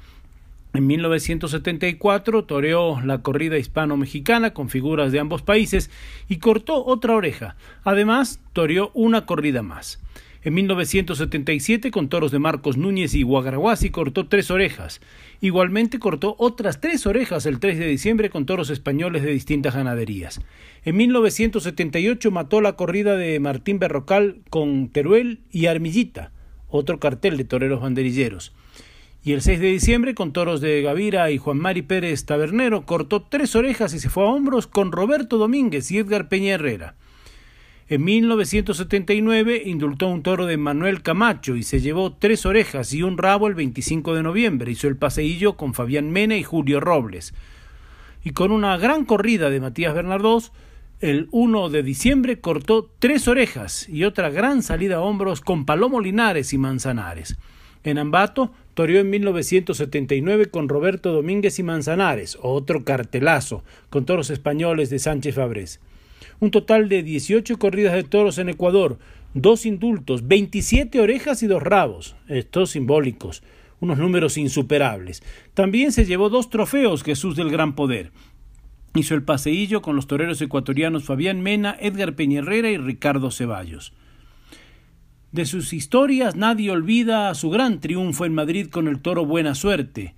En 0.73 0.85
1974 0.85 2.43
toreó 2.43 2.99
la 2.99 3.19
corrida 3.19 3.57
hispano-mexicana 3.57 4.53
con 4.53 4.67
figuras 4.67 5.13
de 5.13 5.21
ambos 5.21 5.43
países 5.43 5.89
y 6.27 6.39
cortó 6.39 6.83
otra 6.83 7.15
oreja. 7.15 7.55
Además, 7.85 8.41
toreó 8.51 8.91
una 8.93 9.25
corrida 9.25 9.61
más. 9.61 10.01
En 10.45 10.53
1977, 10.55 11.89
con 11.89 12.09
toros 12.09 12.31
de 12.31 12.39
Marcos 12.39 12.75
Núñez 12.75 13.13
y 13.15 13.23
Guagrahuasi, 13.23 13.91
cortó 13.91 14.27
tres 14.27 14.51
orejas. 14.51 14.99
Igualmente 15.39 15.99
cortó 15.99 16.35
otras 16.37 16.81
tres 16.81 17.07
orejas 17.07 17.45
el 17.45 17.61
3 17.61 17.79
de 17.79 17.87
diciembre 17.87 18.29
con 18.29 18.45
toros 18.45 18.69
españoles 18.69 19.23
de 19.23 19.31
distintas 19.31 19.73
ganaderías. 19.73 20.41
En 20.83 20.97
1978 20.97 22.29
mató 22.29 22.59
la 22.59 22.73
corrida 22.73 23.15
de 23.15 23.39
Martín 23.39 23.79
Berrocal 23.79 24.41
con 24.49 24.89
Teruel 24.89 25.39
y 25.49 25.67
Armillita, 25.67 26.31
otro 26.67 26.99
cartel 26.99 27.37
de 27.37 27.45
toreros 27.45 27.81
banderilleros. 27.81 28.51
Y 29.23 29.31
el 29.31 29.41
6 29.41 29.61
de 29.61 29.67
diciembre, 29.67 30.13
con 30.13 30.33
toros 30.33 30.59
de 30.59 30.81
Gavira 30.81 31.31
y 31.31 31.37
Juan 31.37 31.57
Mari 31.57 31.83
Pérez 31.83 32.25
Tabernero, 32.25 32.85
cortó 32.85 33.21
tres 33.21 33.55
orejas 33.55 33.93
y 33.93 33.99
se 33.99 34.09
fue 34.09 34.23
a 34.23 34.27
hombros 34.27 34.67
con 34.67 34.91
Roberto 34.91 35.37
Domínguez 35.37 35.89
y 35.91 35.99
Edgar 35.99 36.27
Peña 36.27 36.55
Herrera. 36.55 36.95
En 37.93 38.03
1979 38.05 39.61
indultó 39.65 40.07
un 40.07 40.23
toro 40.23 40.47
de 40.47 40.57
Manuel 40.57 41.03
Camacho 41.03 41.55
y 41.55 41.61
se 41.61 41.79
llevó 41.79 42.11
tres 42.11 42.43
orejas 42.47 42.91
y 42.91 43.03
un 43.03 43.19
rabo 43.19 43.47
el 43.47 43.53
25 43.53 44.15
de 44.15 44.23
noviembre. 44.23 44.71
Hizo 44.71 44.87
el 44.87 44.97
paseillo 44.97 45.57
con 45.57 45.75
Fabián 45.75 46.09
Mena 46.09 46.35
y 46.35 46.41
Julio 46.41 46.79
Robles. 46.79 47.35
Y 48.23 48.31
con 48.31 48.51
una 48.51 48.77
gran 48.77 49.05
corrida 49.05 49.51
de 49.51 49.59
Matías 49.59 49.93
Bernardós, 49.93 50.53
el 51.01 51.27
1 51.29 51.69
de 51.69 51.83
diciembre 51.83 52.39
cortó 52.39 52.89
tres 52.97 53.27
orejas 53.27 53.87
y 53.87 54.05
otra 54.05 54.31
gran 54.31 54.63
salida 54.63 54.95
a 54.95 55.01
hombros 55.01 55.41
con 55.41 55.67
Palomo 55.67 56.01
Linares 56.01 56.51
y 56.51 56.57
Manzanares. 56.57 57.37
En 57.83 57.99
Ambato 57.99 58.53
toreó 58.73 59.01
en 59.01 59.11
1979 59.11 60.47
con 60.47 60.67
Roberto 60.67 61.13
Domínguez 61.13 61.59
y 61.59 61.63
Manzanares, 61.63 62.39
otro 62.41 62.83
cartelazo, 62.85 63.63
con 63.91 64.05
toros 64.05 64.31
españoles 64.31 64.89
de 64.89 64.97
Sánchez 64.97 65.35
Fabrés 65.35 65.79
un 66.43 66.51
total 66.51 66.89
de 66.89 67.03
18 67.03 67.57
corridas 67.57 67.93
de 67.93 68.03
toros 68.03 68.37
en 68.37 68.49
Ecuador, 68.49 68.99
dos 69.33 69.65
indultos, 69.65 70.27
27 70.27 70.99
orejas 70.99 71.41
y 71.41 71.47
dos 71.47 71.63
rabos, 71.63 72.17
estos 72.27 72.71
simbólicos, 72.71 73.43
unos 73.79 73.97
números 73.97 74.37
insuperables. 74.37 75.23
También 75.53 75.93
se 75.93 76.03
llevó 76.03 76.29
dos 76.29 76.49
trofeos 76.49 77.03
Jesús 77.03 77.37
del 77.37 77.49
Gran 77.49 77.75
Poder. 77.75 78.11
Hizo 78.93 79.15
el 79.15 79.23
paseillo 79.23 79.81
con 79.81 79.95
los 79.95 80.07
toreros 80.07 80.41
ecuatorianos 80.41 81.05
Fabián 81.05 81.39
Mena, 81.39 81.77
Edgar 81.79 82.13
Peñerrera 82.13 82.69
y 82.69 82.77
Ricardo 82.77 83.31
Ceballos. 83.31 83.93
De 85.31 85.45
sus 85.45 85.71
historias 85.71 86.35
nadie 86.35 86.71
olvida 86.71 87.33
su 87.35 87.51
gran 87.51 87.79
triunfo 87.79 88.25
en 88.25 88.35
Madrid 88.35 88.67
con 88.67 88.89
el 88.89 89.01
toro 89.01 89.25
Buena 89.25 89.55
Suerte, 89.55 90.13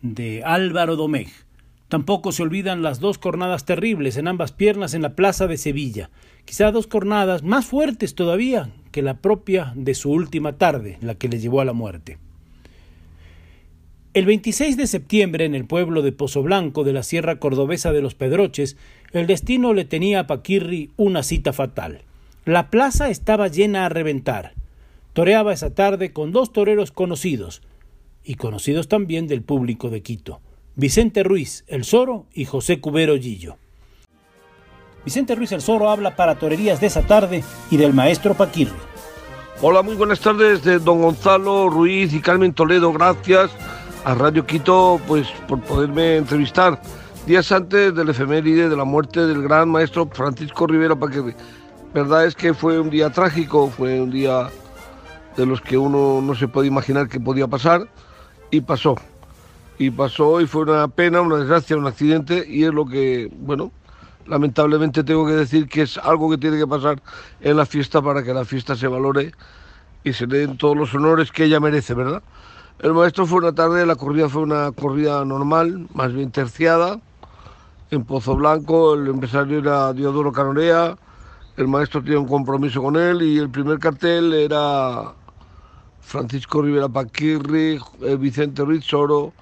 de 0.00 0.42
Álvaro 0.42 0.96
Domecq 0.96 1.45
Tampoco 1.88 2.32
se 2.32 2.42
olvidan 2.42 2.82
las 2.82 2.98
dos 2.98 3.18
cornadas 3.18 3.64
terribles 3.64 4.16
en 4.16 4.26
ambas 4.26 4.52
piernas 4.52 4.94
en 4.94 5.02
la 5.02 5.14
plaza 5.14 5.46
de 5.46 5.56
Sevilla, 5.56 6.10
quizá 6.44 6.72
dos 6.72 6.86
cornadas 6.86 7.42
más 7.42 7.66
fuertes 7.66 8.14
todavía 8.14 8.70
que 8.90 9.02
la 9.02 9.18
propia 9.18 9.72
de 9.76 9.94
su 9.94 10.10
última 10.10 10.58
tarde, 10.58 10.98
la 11.00 11.14
que 11.14 11.28
le 11.28 11.38
llevó 11.38 11.60
a 11.60 11.64
la 11.64 11.72
muerte. 11.72 12.18
El 14.14 14.24
26 14.24 14.78
de 14.78 14.86
septiembre, 14.86 15.44
en 15.44 15.54
el 15.54 15.66
pueblo 15.66 16.00
de 16.00 16.10
Pozoblanco 16.10 16.84
de 16.84 16.94
la 16.94 17.02
Sierra 17.02 17.38
Cordobesa 17.38 17.92
de 17.92 18.00
los 18.00 18.14
Pedroches, 18.14 18.76
el 19.12 19.26
destino 19.26 19.74
le 19.74 19.84
tenía 19.84 20.20
a 20.20 20.26
Paquirri 20.26 20.90
una 20.96 21.22
cita 21.22 21.52
fatal. 21.52 22.00
La 22.46 22.70
plaza 22.70 23.10
estaba 23.10 23.48
llena 23.48 23.84
a 23.84 23.90
reventar. 23.90 24.54
Toreaba 25.12 25.52
esa 25.52 25.74
tarde 25.74 26.12
con 26.14 26.32
dos 26.32 26.52
toreros 26.52 26.92
conocidos, 26.92 27.60
y 28.24 28.34
conocidos 28.36 28.88
también 28.88 29.26
del 29.26 29.42
público 29.42 29.90
de 29.90 30.02
Quito, 30.02 30.40
Vicente 30.78 31.22
Ruiz, 31.22 31.64
el 31.68 31.86
Zoro, 31.86 32.26
y 32.34 32.44
José 32.44 32.82
Cubero 32.82 33.16
Gillo. 33.16 33.56
Vicente 35.06 35.34
Ruiz 35.34 35.52
el 35.52 35.62
Zoro 35.62 35.88
habla 35.88 36.16
para 36.16 36.34
Torerías 36.34 36.82
de 36.82 36.88
esa 36.88 37.00
tarde 37.00 37.42
y 37.70 37.78
del 37.78 37.94
maestro 37.94 38.34
Paquirri. 38.34 38.74
Hola, 39.62 39.80
muy 39.80 39.94
buenas 39.94 40.20
tardes 40.20 40.62
de 40.64 40.78
don 40.78 41.00
Gonzalo 41.00 41.70
Ruiz 41.70 42.12
y 42.12 42.20
Carmen 42.20 42.52
Toledo, 42.52 42.92
gracias 42.92 43.52
a 44.04 44.14
Radio 44.14 44.44
Quito 44.44 45.00
pues 45.08 45.28
por 45.48 45.62
poderme 45.62 46.18
entrevistar 46.18 46.78
días 47.26 47.50
antes 47.52 47.94
del 47.94 48.10
efeméride 48.10 48.68
de 48.68 48.76
la 48.76 48.84
muerte 48.84 49.26
del 49.26 49.42
gran 49.42 49.70
maestro 49.70 50.06
Francisco 50.12 50.66
Rivera 50.66 50.94
Paquerri. 50.94 51.34
Verdad 51.94 52.26
es 52.26 52.34
que 52.34 52.52
fue 52.52 52.78
un 52.78 52.90
día 52.90 53.08
trágico, 53.08 53.70
fue 53.70 53.98
un 53.98 54.10
día 54.10 54.50
de 55.38 55.46
los 55.46 55.62
que 55.62 55.78
uno 55.78 56.20
no 56.20 56.34
se 56.34 56.48
puede 56.48 56.68
imaginar 56.68 57.08
que 57.08 57.18
podía 57.18 57.48
pasar 57.48 57.88
y 58.50 58.60
pasó. 58.60 58.96
Y 59.78 59.90
pasó 59.90 60.40
y 60.40 60.46
fue 60.46 60.62
una 60.62 60.88
pena, 60.88 61.20
una 61.20 61.36
desgracia, 61.36 61.76
un 61.76 61.86
accidente 61.86 62.44
y 62.48 62.64
es 62.64 62.72
lo 62.72 62.86
que, 62.86 63.30
bueno, 63.32 63.72
lamentablemente 64.26 65.04
tengo 65.04 65.26
que 65.26 65.32
decir 65.32 65.68
que 65.68 65.82
es 65.82 65.98
algo 65.98 66.30
que 66.30 66.38
tiene 66.38 66.58
que 66.58 66.66
pasar 66.66 67.00
en 67.40 67.56
la 67.56 67.66
fiesta 67.66 68.00
para 68.00 68.22
que 68.22 68.32
la 68.32 68.44
fiesta 68.44 68.74
se 68.74 68.86
valore 68.88 69.32
y 70.04 70.12
se 70.12 70.26
den 70.26 70.56
todos 70.56 70.76
los 70.76 70.94
honores 70.94 71.30
que 71.30 71.44
ella 71.44 71.60
merece, 71.60 71.94
¿verdad? 71.94 72.22
El 72.78 72.92
maestro 72.94 73.26
fue 73.26 73.38
una 73.38 73.54
tarde, 73.54 73.86
la 73.86 73.96
corrida 73.96 74.28
fue 74.28 74.42
una 74.42 74.70
corrida 74.72 75.24
normal, 75.24 75.88
más 75.94 76.12
bien 76.12 76.30
terciada, 76.30 77.00
en 77.90 78.04
Pozo 78.04 78.36
Blanco, 78.36 78.94
el 78.94 79.08
empresario 79.08 79.58
era 79.58 79.92
Diodoro 79.92 80.32
Canorea, 80.32 80.96
el 81.56 81.68
maestro 81.68 82.02
tenía 82.02 82.18
un 82.18 82.28
compromiso 82.28 82.82
con 82.82 82.96
él 82.96 83.22
y 83.22 83.38
el 83.38 83.48
primer 83.48 83.78
cartel 83.78 84.32
era 84.34 85.14
Francisco 86.00 86.62
Rivera 86.62 86.88
Paquirri, 86.88 87.80
eh, 88.02 88.16
Vicente 88.16 88.62
Ruiz 88.62 88.84
Soro 88.84 89.32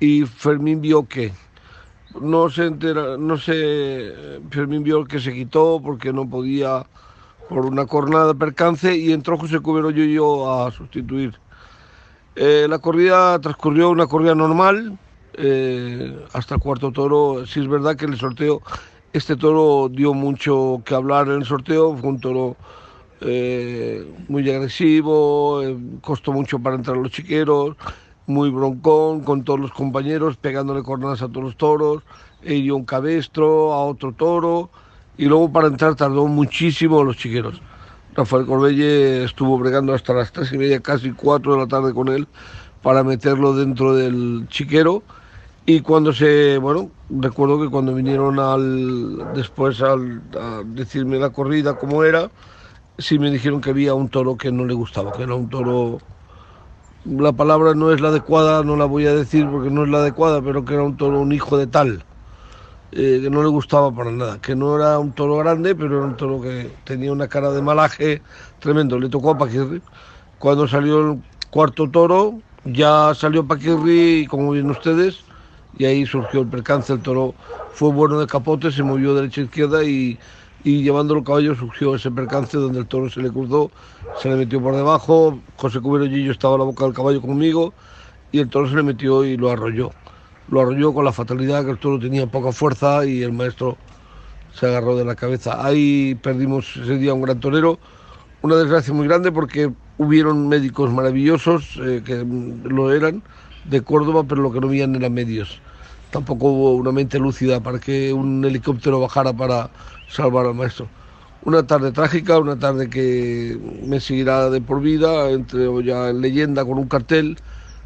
y 0.00 0.22
Fermín 0.24 0.80
Bioque. 0.80 1.32
No 2.20 2.50
se 2.50 2.66
entera, 2.66 3.16
no 3.16 3.38
sé, 3.38 4.12
Fermín 4.50 4.82
Bioque 4.82 5.20
se 5.20 5.32
quitó 5.32 5.80
porque 5.84 6.12
no 6.12 6.28
podía 6.28 6.84
por 7.48 7.66
una 7.66 7.86
cornada 7.86 8.32
percance 8.34 8.96
y 8.96 9.12
entró 9.12 9.36
José 9.36 9.60
Cubero 9.60 9.90
yo 9.90 10.50
a 10.50 10.70
sustituir. 10.70 11.34
Eh, 12.36 12.66
la 12.68 12.78
corrida 12.78 13.38
transcurrió 13.40 13.90
una 13.90 14.06
corrida 14.06 14.34
normal 14.34 14.98
eh, 15.34 16.16
hasta 16.32 16.54
el 16.54 16.60
cuarto 16.60 16.92
toro. 16.92 17.44
Sí 17.46 17.60
es 17.60 17.68
verdad 17.68 17.96
que 17.96 18.06
el 18.06 18.16
sorteo, 18.16 18.62
este 19.12 19.36
toro 19.36 19.88
dio 19.88 20.14
mucho 20.14 20.80
que 20.84 20.94
hablar 20.94 21.26
en 21.26 21.40
el 21.40 21.44
sorteo, 21.44 21.96
fue 21.96 22.08
un 22.08 22.20
toro 22.20 22.56
eh, 23.20 24.08
muy 24.28 24.48
agresivo, 24.48 25.60
costó 26.00 26.32
mucho 26.32 26.58
para 26.58 26.76
entrar 26.76 26.96
los 26.96 27.10
chiqueros, 27.10 27.76
muy 28.30 28.50
broncón, 28.50 29.20
con 29.20 29.44
todos 29.44 29.60
los 29.60 29.72
compañeros, 29.72 30.36
pegándole 30.36 30.82
cornadas 30.82 31.22
a 31.22 31.28
todos 31.28 31.44
los 31.44 31.56
toros, 31.56 32.02
dio 32.42 32.76
un 32.76 32.84
cabestro 32.84 33.72
a 33.72 33.84
otro 33.84 34.12
toro, 34.12 34.70
y 35.18 35.26
luego 35.26 35.52
para 35.52 35.68
entrar 35.68 35.94
tardó 35.94 36.26
muchísimo 36.26 37.04
los 37.04 37.16
chiqueros. 37.16 37.60
Rafael 38.14 38.46
Corbelle 38.46 39.24
estuvo 39.24 39.58
bregando 39.58 39.94
hasta 39.94 40.12
las 40.14 40.32
tres 40.32 40.52
y 40.52 40.58
media, 40.58 40.80
casi 40.80 41.12
cuatro 41.12 41.52
de 41.52 41.58
la 41.58 41.66
tarde 41.66 41.92
con 41.92 42.08
él 42.08 42.26
para 42.82 43.04
meterlo 43.04 43.54
dentro 43.54 43.94
del 43.94 44.46
chiquero. 44.48 45.02
Y 45.66 45.80
cuando 45.82 46.12
se, 46.12 46.58
bueno, 46.58 46.90
recuerdo 47.10 47.60
que 47.60 47.68
cuando 47.68 47.94
vinieron 47.94 48.38
al, 48.40 49.34
después 49.34 49.80
al, 49.82 50.22
a 50.38 50.62
decirme 50.64 51.18
la 51.18 51.30
corrida 51.30 51.78
cómo 51.78 52.02
era, 52.02 52.30
sí 52.98 53.18
me 53.18 53.30
dijeron 53.30 53.60
que 53.60 53.70
había 53.70 53.94
un 53.94 54.08
toro 54.08 54.36
que 54.36 54.50
no 54.50 54.64
le 54.64 54.74
gustaba, 54.74 55.12
que 55.12 55.22
era 55.22 55.34
un 55.34 55.48
toro, 55.48 55.98
la 57.04 57.32
palabra 57.32 57.74
no 57.74 57.92
es 57.92 58.00
la 58.00 58.08
adecuada, 58.08 58.62
no 58.62 58.76
la 58.76 58.84
voy 58.84 59.06
a 59.06 59.14
decir 59.14 59.48
porque 59.50 59.70
no 59.70 59.84
es 59.84 59.90
la 59.90 59.98
adecuada, 59.98 60.42
pero 60.42 60.64
que 60.64 60.74
era 60.74 60.82
un 60.82 60.96
toro, 60.96 61.20
un 61.20 61.32
hijo 61.32 61.56
de 61.56 61.66
tal. 61.66 62.04
Eh, 62.92 63.20
que 63.22 63.30
no 63.30 63.42
le 63.42 63.48
gustaba 63.48 63.94
para 63.94 64.10
nada, 64.10 64.40
que 64.40 64.56
no 64.56 64.74
era 64.74 64.98
un 64.98 65.12
toro 65.12 65.36
grande, 65.36 65.76
pero 65.76 65.98
era 65.98 66.06
un 66.06 66.16
toro 66.16 66.40
que 66.40 66.72
tenía 66.84 67.12
una 67.12 67.28
cara 67.28 67.52
de 67.52 67.62
malaje 67.62 68.20
tremendo. 68.58 68.98
Le 68.98 69.08
tocó 69.08 69.30
a 69.30 69.38
Paquirri. 69.38 69.80
Cuando 70.40 70.66
salió 70.66 71.12
el 71.12 71.22
cuarto 71.50 71.88
toro, 71.88 72.40
ya 72.64 73.14
salió 73.14 73.46
Paquirri, 73.46 74.26
como 74.28 74.50
ven 74.50 74.70
ustedes, 74.70 75.20
y 75.78 75.84
ahí 75.84 76.04
surgió 76.04 76.40
el 76.40 76.48
percance. 76.48 76.92
El 76.92 77.00
toro 77.00 77.34
fue 77.72 77.92
bueno 77.92 78.18
de 78.18 78.26
capote, 78.26 78.72
se 78.72 78.82
movió 78.82 79.14
derecha 79.14 79.40
a 79.40 79.44
izquierda 79.44 79.84
y, 79.84 80.18
y 80.64 80.82
llevándolo 80.82 81.24
caballo 81.24 81.54
surgió 81.54 81.94
ese 81.94 82.10
percance 82.10 82.56
donde 82.56 82.80
el 82.80 82.86
toro 82.86 83.08
se 83.08 83.20
le 83.22 83.30
cruzó, 83.30 83.70
se 84.20 84.28
le 84.28 84.36
metió 84.36 84.60
por 84.60 84.76
debajo. 84.76 85.38
José 85.56 85.80
Cubero 85.80 86.06
Gillo 86.06 86.32
estaba 86.32 86.56
a 86.56 86.58
la 86.58 86.64
boca 86.64 86.84
del 86.84 86.94
caballo 86.94 87.20
conmigo 87.20 87.72
y 88.32 88.38
el 88.40 88.48
toro 88.48 88.68
se 88.68 88.76
le 88.76 88.82
metió 88.82 89.24
y 89.24 89.36
lo 89.36 89.50
arrolló 89.50 89.90
lo 90.50 90.60
arrolló 90.60 90.92
con 90.92 91.04
la 91.04 91.12
fatalidad 91.12 91.64
que 91.64 91.70
el 91.70 91.78
toro 91.78 91.98
tenía 91.98 92.26
poca 92.26 92.52
fuerza 92.52 93.04
y 93.06 93.22
el 93.22 93.32
maestro 93.32 93.76
se 94.52 94.66
agarró 94.66 94.96
de 94.96 95.04
la 95.04 95.14
cabeza. 95.14 95.64
Ahí 95.64 96.16
perdimos 96.16 96.76
ese 96.76 96.98
día 96.98 97.14
un 97.14 97.22
gran 97.22 97.38
torero, 97.38 97.78
una 98.42 98.56
desgracia 98.56 98.92
muy 98.92 99.06
grande 99.06 99.30
porque 99.30 99.70
hubieron 99.98 100.48
médicos 100.48 100.90
maravillosos 100.90 101.78
eh, 101.82 102.02
que 102.04 102.24
lo 102.64 102.92
eran 102.92 103.22
de 103.64 103.82
Córdoba, 103.82 104.24
pero 104.26 104.42
lo 104.42 104.52
que 104.52 104.60
no 104.60 104.68
veían 104.68 104.96
eran 104.96 105.14
medios. 105.14 105.60
Tampoco 106.10 106.48
hubo 106.48 106.74
una 106.76 106.92
mente 106.92 107.18
lúcida 107.20 107.62
para 107.62 107.78
que 107.80 108.12
un 108.12 108.44
helicóptero 108.44 109.00
bajara 109.00 109.32
para 109.34 109.72
salvar 110.06 110.46
al 110.46 110.54
maestro. 110.54 110.92
Una 111.40 111.66
tarde 111.66 111.92
trágica, 111.92 112.38
una 112.38 112.58
tarde 112.58 112.90
que 112.90 113.58
me 113.62 114.00
seguirá 114.00 114.50
de 114.50 114.60
por 114.60 114.80
vida, 114.82 115.30
entre 115.30 115.66
ya 115.84 116.10
en 116.10 116.20
leyenda 116.20 116.64
con 116.64 116.78
un 116.78 116.88
cartel 116.88 117.40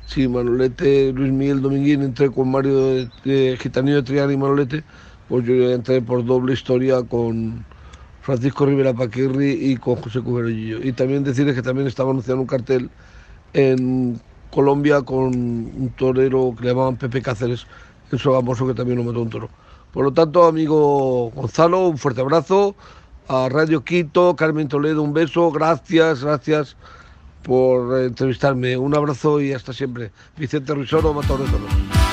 Sí, 0.06 0.28
Manolete, 0.28 1.12
Luis 1.14 1.32
Miguel 1.32 1.62
Dominguín, 1.62 2.02
entré 2.02 2.30
con 2.30 2.50
Mario 2.50 2.78
de, 2.94 3.12
de 3.24 3.56
Gitanillo 3.58 4.04
Triana 4.04 4.32
y 4.34 4.36
Manolete, 4.36 4.84
pues 5.26 5.46
yo 5.46 5.54
entré 5.72 6.02
por 6.02 6.24
doble 6.24 6.52
historia 6.52 7.02
con 7.04 7.66
Francisco 8.20 8.66
Rivera 8.66 8.94
Paquirri 8.94 9.52
y 9.72 9.76
con 9.78 9.96
José 9.96 10.22
Cuberolillo. 10.22 10.82
Y 10.82 10.92
también 10.94 11.24
decirles 11.24 11.54
que 11.54 11.62
también 11.62 11.86
estaba 11.88 12.10
anunciando 12.10 12.42
un 12.42 12.46
cartel 12.46 12.92
en 13.52 14.22
Colombia 14.50 15.02
con 15.02 15.26
un 15.36 15.94
torero 15.96 16.54
que 16.56 16.64
le 16.64 16.70
llamaban 16.70 16.98
Pepe 16.98 17.22
Cáceres, 17.22 17.66
el 18.10 18.18
famoso 18.18 18.66
que 18.66 18.74
también 18.74 18.98
lo 18.98 19.04
mató 19.04 19.22
un 19.22 19.30
toro. 19.30 19.48
Por 19.92 20.04
lo 20.04 20.12
tanto, 20.12 20.44
amigo 20.44 21.30
Gonzalo, 21.30 21.88
un 21.88 21.98
fuerte 21.98 22.20
abrazo. 22.20 22.74
A 23.26 23.48
Radio 23.48 23.82
Quito, 23.84 24.36
Carmen 24.36 24.68
Toledo, 24.68 25.02
un 25.02 25.14
beso, 25.14 25.50
gracias, 25.50 26.22
gracias 26.22 26.76
por 27.42 28.00
entrevistarme. 28.00 28.76
Un 28.76 28.94
abrazo 28.94 29.40
y 29.40 29.52
hasta 29.52 29.72
siempre. 29.72 30.10
Vicente 30.36 30.74
Ruizoro, 30.74 31.14
Matador 31.14 31.46
de 31.46 31.50
Toros. 31.52 32.03